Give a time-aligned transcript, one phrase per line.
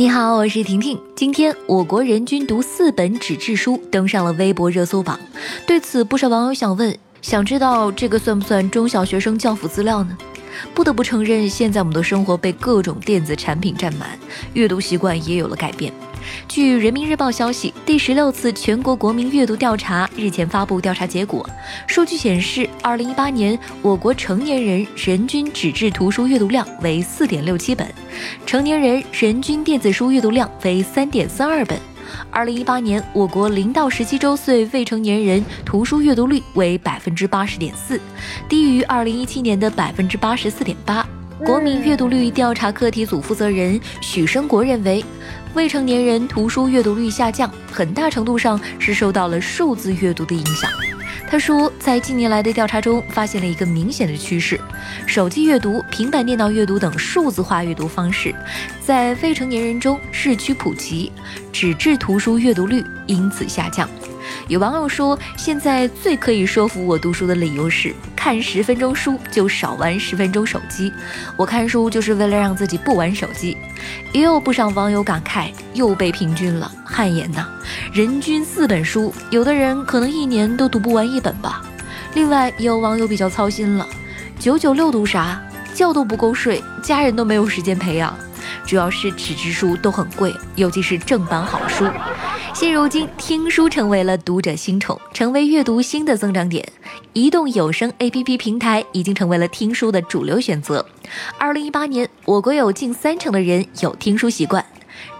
[0.00, 0.96] 你好，我是婷婷。
[1.16, 5.18] 今天我国人均读四本纸质书登上了微博热搜榜，
[5.66, 10.16] 对此不少网友想问：想知道这个算不算中小学生教辅资料呢？
[10.74, 14.18] 不得不承认，现在我们的生活被各种电子产品占满，
[14.54, 15.92] 阅读习惯也有了改变。
[16.46, 21.48] 据人民日报消息，第十六次全国国民阅读调查日前发布调查结果，
[21.86, 27.86] 数据显示，二零一八年我国成年人人均纸质图书阅读量为四点六七本，
[28.44, 31.87] 成年人人均电子书阅读量为三点三二本。
[32.30, 38.00] 二零一八年，我国零到十七周岁未成年人图书阅读率为百分之八十点四，
[38.48, 41.06] 低于二零一七年的百分之八十四点八。
[41.44, 45.04] 国民阅读率调查课题组负责人许生国认为，
[45.54, 50.68] 未成年人图书阅读率下降，很大程度上是受到了数字阅读的影响。
[51.30, 54.58] 他说，在近年来的调查中，发现了一个明显的趋势：
[55.06, 58.34] 手机阅读、平板电脑阅读等数字化阅读方式
[58.80, 61.12] 在未成年人中日趋普及，
[61.52, 63.86] 纸质图书阅读率因此下降。
[64.46, 70.90] 有网友说，现在最可以说服我读书的理由是看十分钟书就少玩十分钟手机。
[71.36, 73.54] 我看书就是为了让自己不玩手机。
[74.12, 77.46] 也有不少网友感慨，又被平均了，汗颜呐！
[77.92, 81.62] 人均四本书，有的人可能一年都读不完一本吧。
[82.14, 83.86] 另外，也有网友比较操心了，
[84.36, 85.40] 九九六读啥？
[85.72, 88.12] 觉都不够睡，家人都没有时间培养。
[88.66, 91.86] 主要是纸质书都很贵，尤其是正版好书。
[92.52, 96.68] 现如今，听书成为了读者新宠，成为阅读新的增长点。
[97.12, 100.84] 移动有声 APP 平台已经成为了听书的主流选择。
[101.38, 104.66] 二零一八年，我国有近三成的人有听书习惯。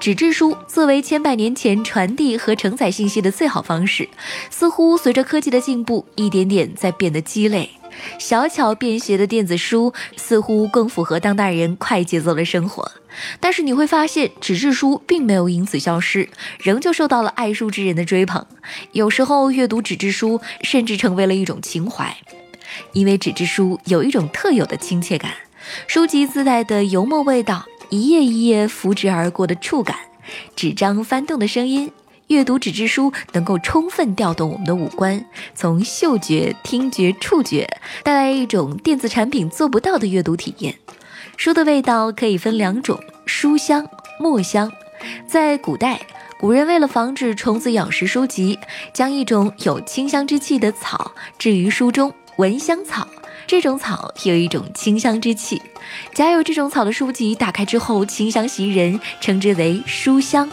[0.01, 4.09] 纸质书作为千百年前传递和承载信息的最好方式，
[4.51, 7.71] 似乎随着科技的进步，一点点在变得鸡肋。
[8.19, 12.93] 小巧便携的电子书似乎更符合当代人快节奏的生活，
[13.41, 16.29] 但是你会发现，纸质书并没有因此消失，
[16.61, 18.47] 仍旧受到了爱书之人的追捧。
[18.93, 22.17] 有时候，阅读纸质书甚至成为了一种情怀，
[22.93, 25.33] 因为纸质书有一种特有的亲切感，
[25.89, 29.97] 书籍自带的油墨味道，一页一页拂纸而过的触感，
[30.55, 31.91] 纸张翻动的声音。
[32.27, 37.67] 阅读纸质书能够充分调动我们的五官，从嗅觉、听觉、触觉
[38.03, 40.75] 带来一种电子产品做不到的阅读体验。
[41.39, 43.89] 书的味道可以分两种：书香、
[44.21, 44.71] 墨香。
[45.27, 45.99] 在古代，
[46.39, 48.59] 古人为了防止虫子咬食书籍，
[48.93, 53.07] 将一种有清香之气的草置于书中——蚊香草。
[53.47, 55.63] 这种草有一种清香之气，
[56.13, 60.51] 夹有这种草的书籍打开之后，清香袭人，称之为书香。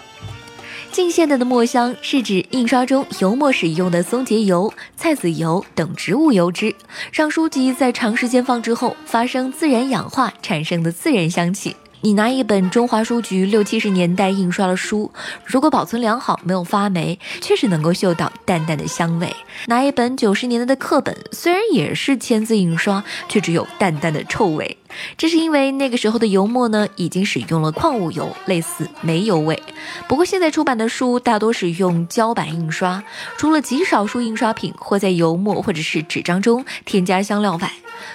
[0.91, 6.73] 近现代的墨香是指印刷中油墨使用的松节油、菜籽油等植物油脂，
[7.11, 11.75] 让书籍在长时间放置后发生自然氧化产生的自然香气。
[12.05, 15.11] 你拿一本中华书局六七十年代印刷的书，
[15.43, 19.35] 如果保存良好，没有发霉，确实能够嗅到淡淡的香味。
[19.65, 24.77] 拿一本九十年代的课本，虽然也是签字印刷，却只有淡淡的臭味。
[25.17, 29.59] 这是因为那个时候的油墨呢，已经使用了矿物油，类似煤油味。
[30.07, 33.03] 不过现在出版的书大多使用胶版印刷，
[33.35, 37.73] 除了极少数印刷品会在油墨或者是纸张中添加香料外，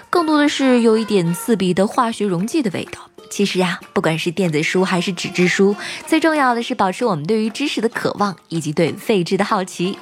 [0.09, 3.01] 更多的是有一点刺鼻的化学溶剂的味道。
[3.31, 9.97] 其实呀，不管是电子书还是纸质书，最重要的是保持我们对于知识的渴望以及对废纸的好奇。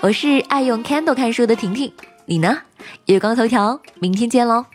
[0.00, 1.92] 我是爱用 Candle 看书的婷婷，
[2.26, 2.62] 你呢？
[3.06, 4.71] 月光头条，明天见喽。